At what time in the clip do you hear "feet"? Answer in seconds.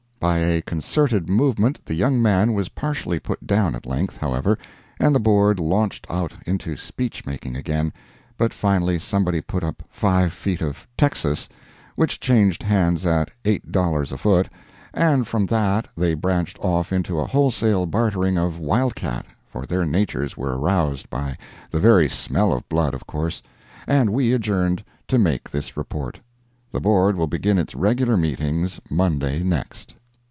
10.31-10.61